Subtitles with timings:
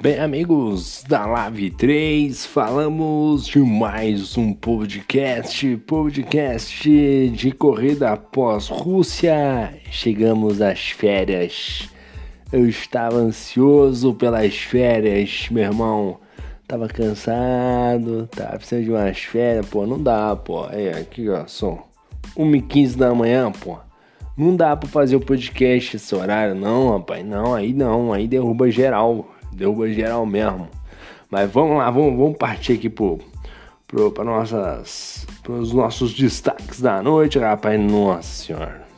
[0.00, 9.74] Bem, amigos da Live 3, falamos de mais um podcast, podcast de corrida após Rússia.
[9.90, 11.88] Chegamos às férias.
[12.52, 16.20] Eu estava ansioso pelas férias, meu irmão.
[16.68, 20.68] Tava cansado, tava precisando de umas férias, pô, não dá, pô.
[20.70, 21.82] É, aqui, ó, são
[22.36, 23.76] 1h15 da manhã, pô.
[24.36, 27.26] Não dá pra fazer o podcast esse horário, não, rapaz.
[27.26, 30.68] Não, aí não, aí derruba geral derruba geral mesmo.
[31.30, 33.18] Mas vamos lá, vamos, vamos partir aqui pro,
[33.86, 37.78] pro, para nossas, os nossos destaques da noite, rapaz.
[37.80, 38.88] Nossa senhora.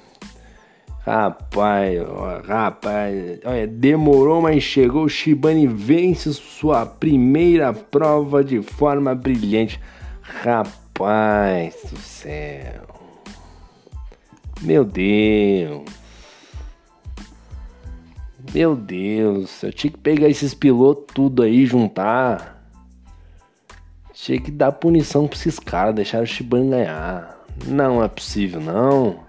[1.05, 1.99] Rapaz,
[2.47, 5.09] rapaz, olha, demorou, mas chegou.
[5.09, 9.81] Shibane vence sua primeira prova de forma brilhante.
[10.21, 12.85] Rapaz do céu.
[14.61, 16.00] Meu Deus.
[18.53, 22.65] Meu Deus, eu tinha que pegar esses pilotos tudo aí, juntar.
[24.13, 27.39] Tinha que dar punição pra esses caras, deixar o Shiban ganhar.
[27.67, 29.21] Não é possível, não.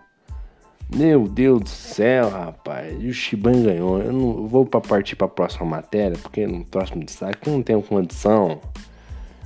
[0.94, 3.02] Meu Deus do céu, rapaz.
[3.02, 4.02] E o Shiban ganhou.
[4.02, 7.82] Eu não vou pra partir pra próxima matéria, porque no próximo destaque eu não tenho
[7.82, 8.60] condição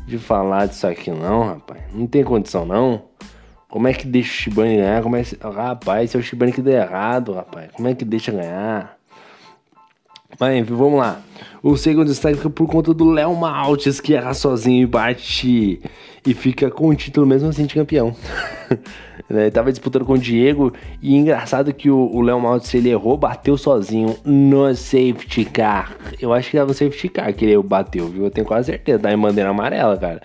[0.07, 1.81] de falar disso aqui, não, rapaz.
[1.93, 3.03] Não tem condição, não.
[3.69, 5.03] Como é que deixa o Shibane ganhar?
[5.03, 5.35] Como é que...
[5.35, 7.71] Rapaz, se é o Shibane que deu errado, rapaz.
[7.73, 8.94] Como é que deixa ganhar?
[10.39, 11.21] Mas vamos lá.
[11.63, 15.81] O segundo destaque fica por conta do Léo Maltes, que erra sozinho e bate
[16.25, 18.15] e fica com o título mesmo assim de campeão.
[19.29, 23.57] Ele tava disputando com o Diego e engraçado que o Léo Maltes ele errou, bateu
[23.57, 25.97] sozinho no safety car.
[26.21, 28.25] Eu acho que era no safety car que ele bateu, viu?
[28.25, 30.21] Eu tenho quase certeza, da bandeira amarela, cara.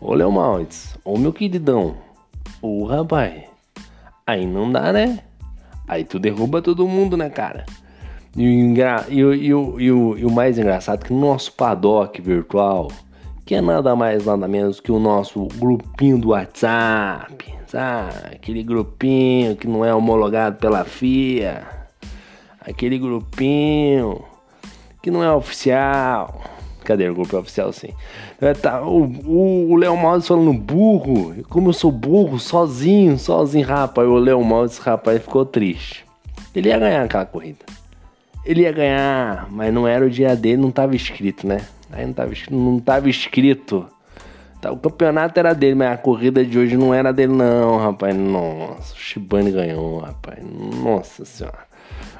[0.00, 1.94] Ô Léo Maltes, ô meu queridão,
[2.60, 3.44] ô rapaz,
[4.26, 5.20] aí não dá, né?
[5.86, 7.64] Aí tu derruba todo mundo, né, cara?
[8.36, 9.06] E o, engra...
[9.08, 12.20] e, o, e, o, e, o, e o mais engraçado é que o nosso paddock
[12.22, 12.88] virtual,
[13.44, 18.36] que é nada mais nada menos que o nosso grupinho do WhatsApp, sabe?
[18.36, 21.66] Aquele grupinho que não é homologado pela FIA,
[22.60, 24.22] aquele grupinho
[25.02, 26.40] que não é oficial.
[26.84, 27.90] Cadê o grupo oficial sim?
[28.40, 34.08] É, tá, o Léo Mouse falando burro, como eu sou burro, sozinho, sozinho, rapaz.
[34.08, 36.06] O Léo Mouse, rapaz, ficou triste.
[36.54, 37.79] Ele ia ganhar aquela corrida
[38.44, 41.60] ele ia ganhar, mas não era o dia dele, não tava escrito, né?
[41.92, 43.86] Aí não tava, não tava escrito.
[44.60, 48.14] Tá, o campeonato era dele, mas a corrida de hoje não era dele, não, rapaz.
[48.14, 50.38] Nossa, o Shibane ganhou, rapaz.
[50.82, 51.70] Nossa senhora.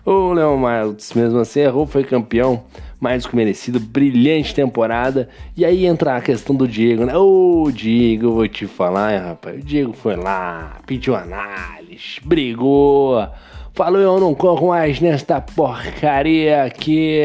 [0.04, 2.64] O Leon Miles, mesmo assim, errou, foi campeão,
[2.98, 5.28] mais que merecido, brilhante temporada.
[5.54, 7.14] E aí entra a questão do Diego, né?
[7.16, 9.60] Ô, Diego, eu vou te falar, hein, rapaz.
[9.60, 13.28] O Diego foi lá, pediu análise, brigou
[13.74, 17.20] Falou, eu não corro mais nesta porcaria aqui.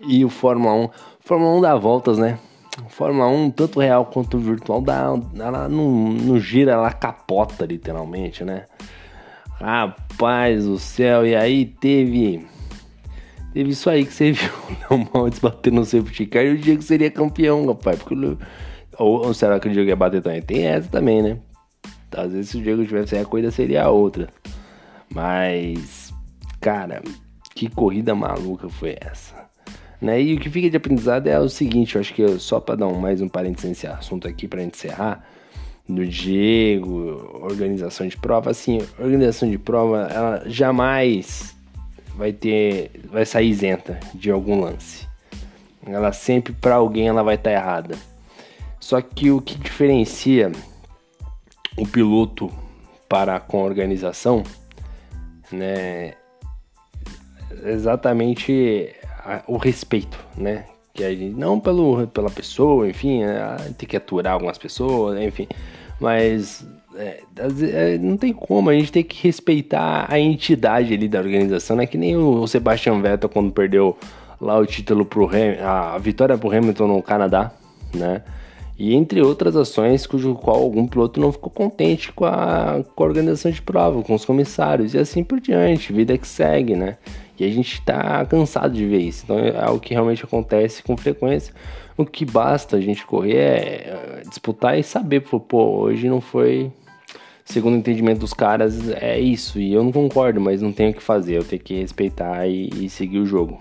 [0.00, 0.90] E o Fórmula 1.
[1.20, 2.38] Fórmula 1 dá voltas, né?
[2.88, 8.66] Fórmula 1, tanto real quanto virtual, dá, ela não, não gira, ela capota literalmente, né?
[9.60, 12.46] Rapaz do céu, e aí teve.
[13.52, 14.50] Teve isso aí que você viu,
[14.90, 17.98] o Maltes bater no safety car e o Diego seria campeão, rapaz.
[17.98, 18.14] Porque,
[18.98, 20.42] ou, ou será que o Diego ia bater também?
[20.42, 21.38] Tem essa também, né?
[22.16, 24.28] Às vezes se o Diego tivesse a coisa seria a outra.
[25.12, 26.12] Mas,
[26.60, 27.02] cara,
[27.54, 29.48] que corrida maluca foi essa?
[30.00, 30.22] Né?
[30.22, 32.86] E o que fica de aprendizado é o seguinte, eu acho que só para dar
[32.86, 35.24] um, mais um parênteses nesse assunto aqui para encerrar,
[35.88, 41.56] do Diego, organização de prova, assim, organização de prova, ela jamais
[42.14, 45.08] vai ter, vai sair isenta de algum lance.
[45.86, 47.96] Ela sempre para alguém ela vai estar tá errada.
[48.78, 50.52] Só que o que diferencia
[51.76, 52.52] o piloto
[53.08, 54.42] para com a organização
[55.52, 56.14] né,
[57.64, 58.94] exatamente
[59.24, 60.64] a, o respeito, né?
[60.94, 65.46] Que a gente, não pelo, pela pessoa, enfim, é, tem que aturar algumas pessoas, enfim,
[66.00, 66.66] mas
[66.96, 71.76] é, é, não tem como, a gente tem que respeitar a entidade ali da organização,
[71.76, 71.86] né?
[71.86, 73.96] Que nem o Sebastian Vettel quando perdeu
[74.40, 77.52] lá o título pro Ham, a vitória pro Hamilton no Canadá,
[77.94, 78.22] né?
[78.78, 83.06] E entre outras ações cujo qual algum piloto não ficou contente com a, com a
[83.06, 86.96] organização de prova, com os comissários e assim por diante, vida que segue, né?
[87.38, 90.96] E a gente está cansado de ver isso, então é algo que realmente acontece com
[90.96, 91.52] frequência.
[91.96, 96.70] O que basta a gente correr é disputar e saber, pô, hoje não foi,
[97.44, 100.94] segundo o entendimento dos caras, é isso, e eu não concordo, mas não tenho o
[100.94, 103.60] que fazer, eu tenho que respeitar e, e seguir o jogo,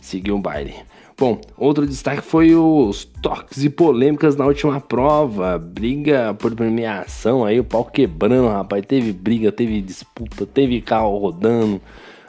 [0.00, 0.74] seguir o baile.
[1.16, 5.58] Bom, outro destaque foi os toques e polêmicas na última prova.
[5.58, 8.84] Briga por premiação aí, o pau quebrando, rapaz.
[8.84, 11.80] Teve briga, teve disputa, teve carro rodando.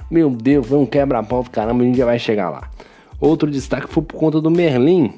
[0.09, 2.69] Meu Deus, foi um quebra-pau do caramba, a gente já vai chegar lá.
[3.19, 5.13] Outro destaque foi por conta do Merlin.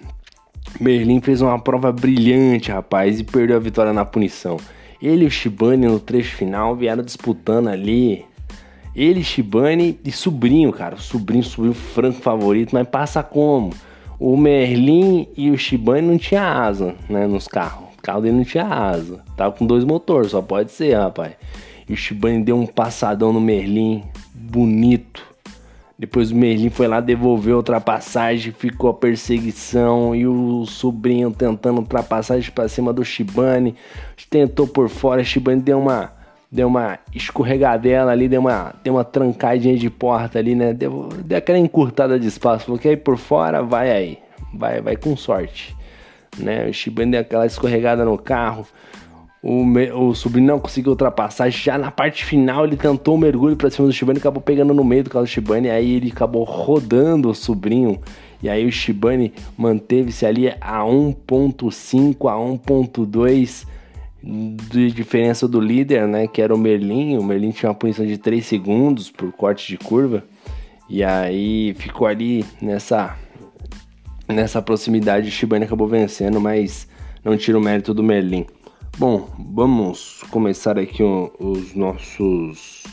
[0.80, 4.58] Merlin fez uma prova brilhante, rapaz, e perdeu a vitória na punição.
[5.02, 8.26] Ele e o Shibane no trecho final vieram disputando ali.
[8.98, 10.96] Ele, Shibane e sobrinho, cara.
[10.96, 13.72] O sobrinho subiu franco favorito, mas passa como?
[14.20, 17.90] O Merlin e o Shibane não tinha asa, né, nos carros.
[17.96, 19.24] O carro dele não tinha asa.
[19.36, 21.34] Tava com dois motores, só pode ser, rapaz.
[21.88, 24.04] E o Shibane deu um passadão no Merlin,
[24.34, 25.22] bonito.
[26.00, 31.82] Depois o Merlin foi lá devolver a ultrapassagem, ficou a perseguição e o sobrinho tentando
[31.82, 33.76] ultrapassagem para cima do Shibane.
[34.28, 36.17] Tentou por fora, Shibane deu uma
[36.52, 40.74] deu uma escorregadela ali, deu uma, deu uma trancadinha de porta ali, né?
[40.74, 42.66] Deu, deu aquela encurtada de espaço.
[42.66, 44.20] Falou que aí por fora, vai aí.
[44.54, 45.76] Vai, vai com sorte.
[46.38, 46.68] Né?
[46.68, 48.66] O Shibane deu aquela escorregada no carro.
[49.44, 49.64] O,
[49.94, 51.50] o sobrinho não conseguiu ultrapassar.
[51.50, 54.84] Já na parte final, ele tentou um mergulho para cima do Shibane, acabou pegando no
[54.84, 55.70] meio do carro do Shibane.
[55.70, 58.00] Aí ele acabou rodando o sobrinho.
[58.42, 63.68] E aí o Shibane manteve-se ali a 1.5 a 1.2
[64.28, 66.28] de diferença do líder, né?
[66.28, 67.18] Que era o Merlin.
[67.18, 70.24] O Merlin tinha uma punição de 3 segundos por corte de curva.
[70.90, 73.16] E aí ficou ali nessa,
[74.28, 75.30] nessa proximidade.
[75.30, 76.88] O Shibane acabou vencendo, mas
[77.24, 78.46] não tira o mérito do Merlin.
[78.98, 82.84] Bom, vamos começar aqui os nossos,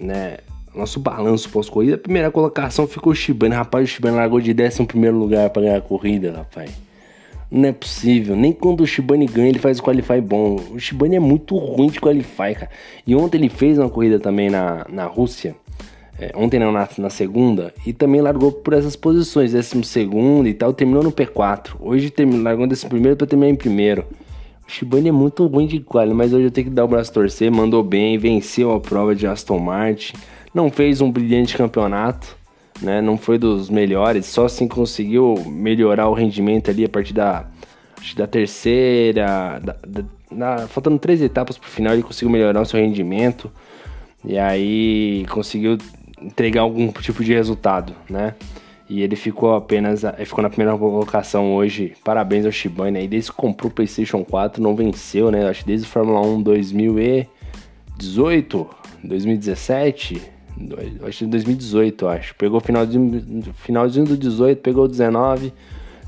[0.00, 0.38] né,
[0.74, 1.96] nosso balanço pós-corrida.
[1.96, 3.54] A primeira colocação ficou o Shibane.
[3.54, 6.85] Rapaz, o Shibane largou de 11 primeiro lugar para ganhar a corrida, rapaz.
[7.50, 8.34] Não é possível.
[8.34, 10.56] Nem quando o Shibane ganha, ele faz o qualify bom.
[10.72, 12.70] O Shibane é muito ruim de qualify, cara.
[13.06, 15.54] E ontem ele fez uma corrida também na, na Rússia.
[16.18, 17.72] É, ontem não, na, na, segunda.
[17.86, 20.72] E também largou por essas posições, décimo segundo e tal.
[20.72, 21.76] Terminou no P4.
[21.78, 24.04] Hoje terminou, largou desse primeiro para terminar em primeiro.
[24.66, 27.12] O Shibane é muito ruim de quali, mas hoje eu tenho que dar o braço
[27.12, 27.50] torcer.
[27.52, 30.14] Mandou bem, venceu a prova de Aston Martin.
[30.52, 32.35] Não fez um brilhante campeonato,
[32.80, 33.00] né?
[33.00, 37.46] Não foi dos melhores, só assim conseguiu melhorar o rendimento ali a partir da,
[38.16, 39.60] da terceira.
[39.62, 43.50] Da, da, na, faltando três etapas pro final, ele conseguiu melhorar o seu rendimento.
[44.24, 45.78] E aí conseguiu
[46.20, 48.34] entregar algum tipo de resultado, né?
[48.88, 50.02] E ele ficou apenas.
[50.24, 51.94] Ficou na primeira colocação hoje.
[52.04, 53.08] Parabéns ao Shibane aí.
[53.08, 55.48] Desde que comprou o PlayStation 4, não venceu, né?
[55.48, 58.68] Acho que desde o Fórmula 1 2018,
[59.02, 60.35] 2017.
[61.06, 62.34] Acho que 2018, acho.
[62.34, 65.52] Pegou finalzinho, finalzinho do 18, pegou o 19.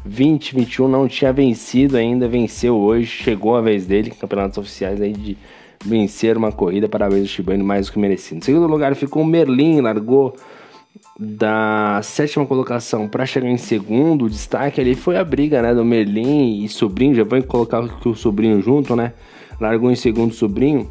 [0.05, 5.12] 20, 21 não tinha vencido ainda, venceu hoje, chegou a vez dele, campeonatos oficiais aí
[5.12, 5.37] de
[5.85, 8.39] vencer uma corrida, parabéns ao Shibane, mais do que merecido.
[8.39, 10.35] Em segundo lugar ficou o Merlin, largou
[11.19, 15.85] da sétima colocação para chegar em segundo, o destaque ali foi a briga, né, do
[15.85, 19.12] Merlin e Sobrinho, já vou colocar o Sobrinho junto, né,
[19.61, 20.89] largou em segundo Sobrinho,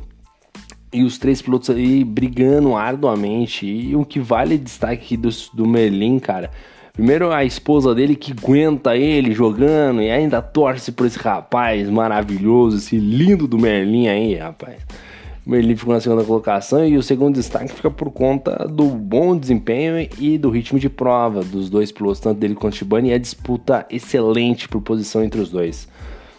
[0.92, 6.19] e os três pilotos aí brigando arduamente, e o que vale destaque do, do Merlin,
[6.19, 6.50] cara,
[6.94, 12.78] primeiro a esposa dele que aguenta ele jogando e ainda torce por esse rapaz maravilhoso,
[12.78, 14.78] esse lindo do Merlin aí, rapaz,
[15.45, 20.06] Merlin ficou na segunda colocação e o segundo destaque fica por conta do bom desempenho
[20.19, 23.86] e do ritmo de prova dos dois pilotos, tanto dele quanto Shibane, e a disputa
[23.90, 25.88] excelente por posição entre os dois.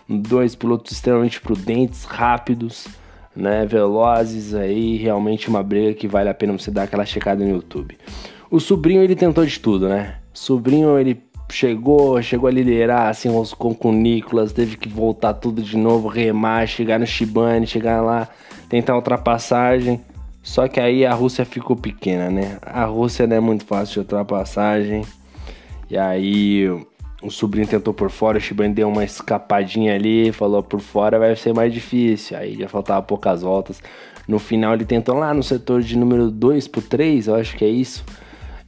[0.07, 2.87] Dois pilotos extremamente prudentes, rápidos,
[3.39, 7.51] né, velozes aí, realmente uma briga que vale a pena você dar aquela checada no
[7.51, 7.97] YouTube.
[8.51, 10.17] O sobrinho ele tentou de tudo, né?
[10.35, 15.63] Sobrinho ele chegou, chegou a liderar, assim, roscou com o Nicolas, teve que voltar tudo
[15.63, 18.29] de novo, remar, chegar no Shibane, chegar lá
[18.69, 20.01] tentar ultrapassagem.
[20.43, 22.59] Só que aí a Rússia ficou pequena, né?
[22.63, 25.05] A Rússia não é muito fácil de ultrapassagem.
[25.89, 26.69] E aí
[27.21, 31.35] o sobrinho tentou por fora, o Shibane deu uma escapadinha ali, falou por fora vai
[31.35, 32.37] ser mais difícil.
[32.37, 33.83] Aí já faltava poucas voltas.
[34.27, 37.65] No final ele tentou lá no setor de número 2 pro 3, eu acho que
[37.65, 38.05] é isso.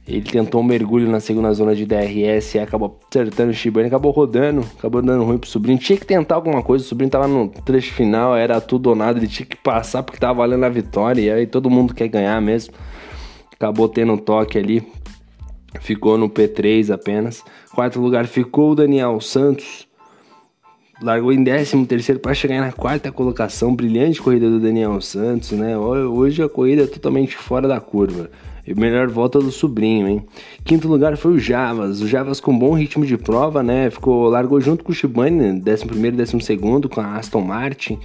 [0.07, 4.11] Ele tentou um mergulho na segunda zona de DRS e acabou acertando o Shibane, acabou
[4.11, 5.77] rodando, acabou dando ruim pro sobrinho.
[5.77, 9.19] Tinha que tentar alguma coisa, o sobrinho tava no trecho final, era tudo ou nada,
[9.19, 12.41] ele tinha que passar porque tava valendo a vitória, e aí todo mundo quer ganhar
[12.41, 12.73] mesmo.
[13.53, 14.83] Acabou tendo um toque ali,
[15.79, 17.43] ficou no P3 apenas.
[17.73, 19.87] Quarto lugar ficou o Daniel Santos,
[21.01, 23.75] largou em 13 terceiro para chegar na quarta colocação.
[23.75, 25.77] Brilhante corrida do Daniel Santos, né?
[25.77, 28.29] Hoje a corrida é totalmente fora da curva.
[28.65, 30.25] E melhor volta do sobrinho, hein?
[30.63, 32.01] Quinto lugar foi o Javas.
[32.01, 33.89] O Javas com bom ritmo de prova, né?
[33.89, 37.99] Ficou, largou junto com o Shibane, 11 e 12 com a Aston Martin,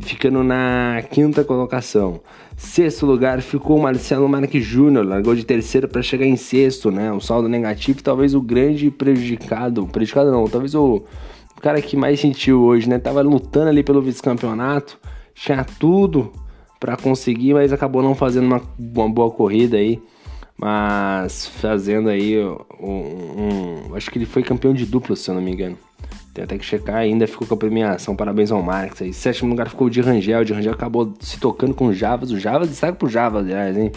[0.00, 2.20] ficando na quinta colocação.
[2.56, 7.12] Sexto lugar ficou o Marcelo Marques Júnior, largou de terceiro para chegar em sexto, né?
[7.12, 11.02] O saldo negativo, talvez o grande prejudicado, prejudicado não, talvez o
[11.62, 12.98] cara que mais sentiu hoje, né?
[12.98, 14.98] Tava lutando ali pelo vice-campeonato,
[15.34, 16.32] tinha tudo
[16.80, 20.02] para conseguir, mas acabou não fazendo uma, uma boa corrida aí.
[20.56, 22.38] Mas fazendo aí
[22.78, 25.78] um, um, Acho que ele foi campeão de dupla, se eu não me engano.
[26.34, 28.14] Tem até que checar ainda, ficou com a premiação.
[28.14, 29.12] Parabéns ao Marx aí.
[29.12, 30.40] Sétimo lugar ficou o de Rangel.
[30.40, 32.30] O de Rangel acabou se tocando com o Javas.
[32.30, 33.90] O Javas destaca pro Javas, aliás, hein?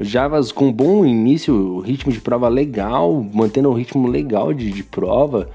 [0.00, 4.70] O Javas com um bom início, ritmo de prova legal, mantendo um ritmo legal de,
[4.70, 5.48] de prova.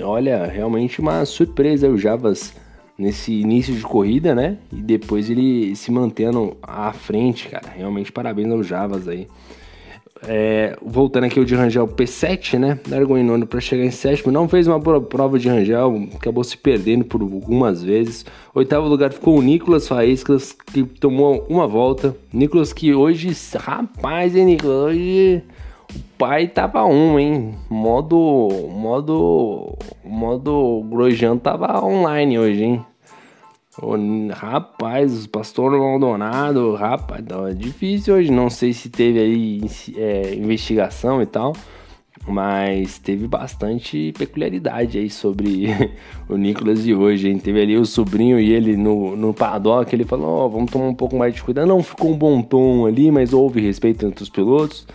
[0.00, 2.54] Olha, realmente uma surpresa o Javas
[2.98, 4.58] nesse início de corrida, né?
[4.72, 7.68] E depois ele se mantendo à frente, cara.
[7.74, 9.26] Realmente parabéns ao Javas aí.
[10.26, 12.78] É, voltando aqui o de Rangel P7, né?
[12.88, 14.32] Largou em nono para chegar em sétimo.
[14.32, 18.24] Não fez uma boa prova de Rangel, acabou se perdendo por algumas vezes.
[18.54, 22.16] Oitavo lugar ficou o Nicolas Faíscas, que tomou uma volta.
[22.32, 24.94] Nicolas que hoje, rapaz, hein, Nicolas?
[24.94, 25.42] Hoje
[26.18, 27.54] pai tava um, hein?
[27.68, 28.50] Modo.
[28.70, 29.76] Modo.
[30.04, 32.86] Modo Grosjean tava online hoje, hein?
[33.82, 33.96] Oh,
[34.32, 38.30] rapaz, o pastor Maldonado, rapaz, é difícil hoje.
[38.30, 39.62] Não sei se teve aí
[39.96, 41.54] é, investigação e tal,
[42.24, 45.66] mas teve bastante peculiaridade aí sobre
[46.28, 47.28] o Nicolas de hoje.
[47.28, 47.38] Hein?
[47.38, 49.92] Teve ali o sobrinho e ele no, no paddock.
[49.92, 51.66] Ele falou: oh, vamos tomar um pouco mais de cuidado.
[51.66, 54.86] Não ficou um bom tom ali, mas houve respeito entre os pilotos.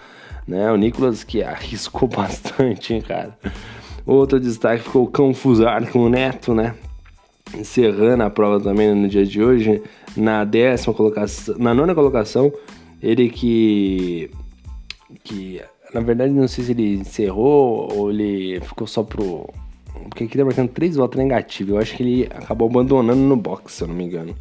[0.49, 0.71] Né?
[0.71, 3.37] O Nicolas que arriscou bastante, hein, cara.
[4.05, 6.75] Outro destaque ficou o Cão Fusar com o Neto, né?
[7.57, 9.81] encerrando a prova também no dia de hoje,
[10.15, 12.51] na décima colocação, na nona colocação,
[13.01, 14.29] ele que
[15.23, 15.61] que
[15.93, 19.49] na verdade não sei se ele encerrou ou ele ficou só pro
[20.09, 21.75] porque aqui tá marcando três voltas negativas.
[21.75, 24.35] Eu acho que ele acabou abandonando no box, se eu não me engano.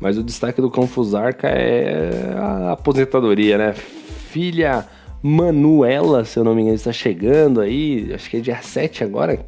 [0.00, 3.72] Mas o destaque do Confusarca é a aposentadoria, né?
[3.72, 4.86] Filha
[5.22, 8.12] Manuela, se eu não me engano, está chegando aí.
[8.14, 9.38] Acho que é dia 7 agora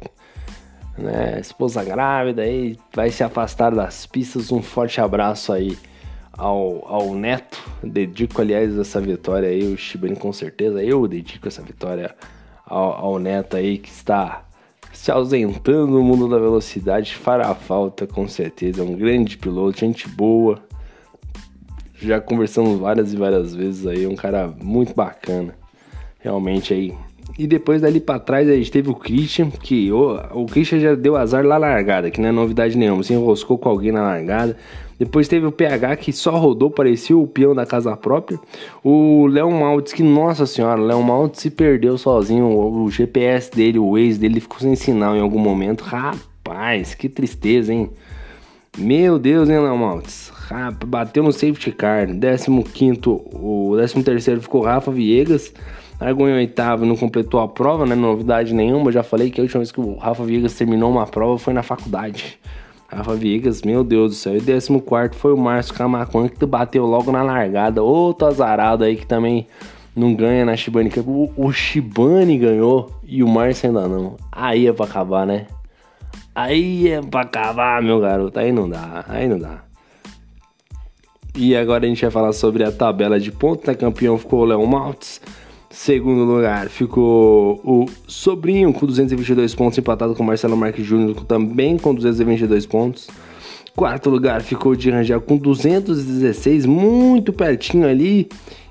[0.97, 1.39] né?
[1.39, 4.51] Esposa grávida aí, vai se afastar das pistas.
[4.51, 5.77] Um forte abraço aí
[6.33, 7.61] ao, ao Neto.
[7.83, 10.83] Dedico, aliás, essa vitória aí, o Shibane com certeza.
[10.83, 12.15] Eu dedico essa vitória
[12.65, 14.45] ao, ao Neto aí que está
[14.93, 17.15] se ausentando no mundo da velocidade.
[17.15, 18.81] Fará falta, com certeza.
[18.81, 20.59] É um grande piloto, gente boa.
[21.95, 24.07] Já conversamos várias e várias vezes aí.
[24.07, 25.60] Um cara muito bacana.
[26.21, 26.93] Realmente aí
[27.37, 30.95] e depois dali para trás a gente teve o Christian, que o, o Christian já
[30.95, 34.03] deu azar lá na largada, que não é novidade nenhuma, se enroscou com alguém na
[34.03, 34.55] largada.
[34.99, 38.39] Depois teve o PH que só rodou, parecia o peão da casa própria.
[38.83, 42.45] O Léo Maltz, que nossa senhora, o Léo Maltz se perdeu sozinho.
[42.45, 45.81] O, o GPS dele, o Waze dele ficou sem sinal em algum momento.
[45.81, 47.89] Rapaz, que tristeza, hein?
[48.77, 50.31] Meu Deus, hein, Léo Maltz?
[50.85, 52.07] Bateu no safety car.
[52.07, 55.51] 15, o 13 terceiro ficou Rafa Viegas.
[56.01, 57.93] Largou em oitavo, não completou a prova, né?
[57.93, 58.87] Novidade nenhuma.
[58.87, 61.53] Eu já falei que a última vez que o Rafa Viegas terminou uma prova foi
[61.53, 62.39] na faculdade.
[62.87, 64.35] Rafa Viegas, meu Deus do céu.
[64.35, 67.83] E décimo quarto foi o Márcio Camacuan que bateu logo na largada.
[67.83, 69.45] Outro azarado aí que também
[69.95, 71.07] não ganha na Shibane Cup.
[71.07, 74.17] O, o Shibane ganhou e o Márcio ainda não.
[74.31, 75.45] Aí é pra acabar, né?
[76.33, 78.39] Aí é pra acabar, meu garoto.
[78.39, 79.63] Aí não dá, aí não dá.
[81.35, 83.69] E agora a gente vai falar sobre a tabela de pontos.
[83.69, 85.21] A campeão ficou o Léo Maltz.
[85.71, 91.95] Segundo lugar ficou o Sobrinho com 222 pontos, empatado com Marcelo Marques Júnior também com
[91.95, 93.07] 222 pontos.
[93.73, 98.27] Quarto lugar ficou o de Rangel com 216, muito pertinho ali.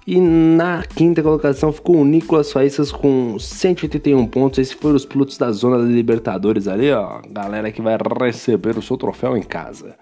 [0.06, 4.58] E na quinta colocação ficou o Nicolas Faíscas com 181 pontos.
[4.58, 7.20] Esses foram os pilotos da zona da Libertadores ali, ó.
[7.30, 9.94] Galera que vai receber o seu troféu em casa.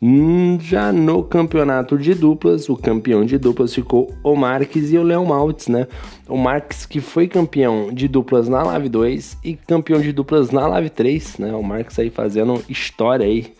[0.00, 5.02] Hum, já no campeonato de duplas, o campeão de duplas ficou o Marques e o
[5.02, 5.88] Léo Maltz, né?
[6.28, 10.68] O Marques que foi campeão de duplas na Live 2 e campeão de duplas na
[10.68, 11.52] Live 3, né?
[11.52, 13.52] O Marques aí fazendo história aí.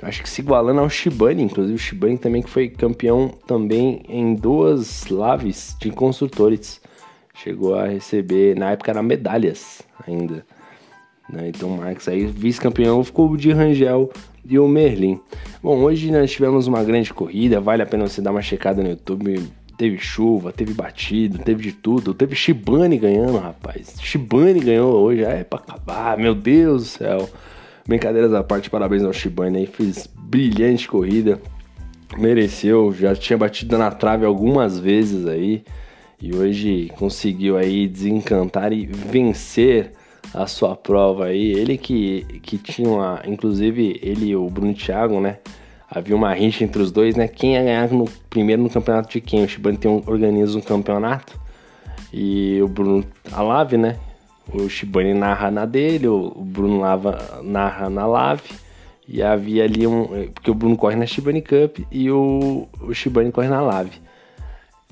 [0.00, 4.34] Acho que se igualando ao Shibane, inclusive o Shibane também que foi campeão também em
[4.34, 6.80] duas lives de construtores.
[7.34, 10.44] Chegou a receber, na época era medalhas ainda.
[11.30, 11.48] Né?
[11.48, 14.10] Então Marques aí, vice-campeão, ficou de Rangel
[14.44, 15.20] e o Merlin.
[15.62, 18.90] Bom, hoje nós tivemos uma grande corrida, vale a pena você dar uma checada no
[18.90, 19.42] YouTube.
[19.76, 22.14] Teve chuva, teve batido, teve de tudo.
[22.14, 23.96] Teve Shibane ganhando, rapaz.
[24.00, 27.30] Shibane ganhou hoje, é pra acabar, meu Deus do céu.
[27.86, 31.40] Brincadeiras à parte, parabéns ao Shibane aí, fez brilhante corrida.
[32.18, 35.64] Mereceu, já tinha batido na trave algumas vezes aí.
[36.20, 39.92] E hoje conseguiu aí desencantar e vencer
[40.34, 41.52] a sua prova aí.
[41.52, 43.22] Ele que, que tinha uma.
[43.26, 45.38] Inclusive, ele e o Bruno Thiago, né?
[45.90, 47.28] Havia uma rixa entre os dois, né?
[47.28, 49.44] Quem ia ganhar no, primeiro no campeonato de quem?
[49.44, 51.38] O Shibane tem um, organiza um campeonato.
[52.12, 53.98] E o Bruno a Lave, né?
[54.52, 58.50] O Shibane narra na dele, o Bruno Lava narra na Lave.
[59.06, 60.28] E havia ali um.
[60.32, 64.00] Porque o Bruno corre na Shibane Cup e o, o Shibane corre na Lave.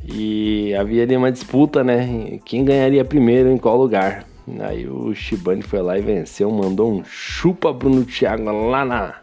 [0.04, 2.38] E havia ali uma disputa, né?
[2.44, 4.26] Quem ganharia primeiro em qual lugar.
[4.60, 9.14] Aí o Shibane foi lá e venceu, mandou um chupa Bruno Thiago lá na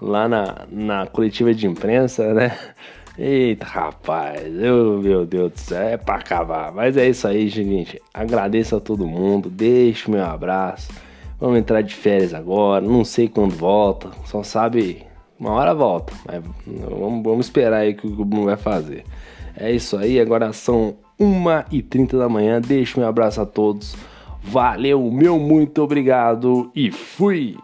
[0.00, 2.56] lá na, na coletiva de imprensa, né?
[3.16, 6.72] Eita, rapaz, eu, meu Deus do céu, é pra acabar.
[6.72, 8.00] Mas é isso aí, gente.
[8.12, 10.90] Agradeço a todo mundo, deixo meu abraço.
[11.38, 15.04] Vamos entrar de férias agora, não sei quando volta, só sabe,
[15.38, 16.12] uma hora volta.
[16.26, 19.04] Mas vamos, vamos esperar aí que o Bruno vai fazer.
[19.56, 22.60] É isso aí, agora são 1h30 da manhã.
[22.60, 23.94] Deixo meu abraço a todos.
[24.42, 27.56] Valeu, meu muito obrigado e fui!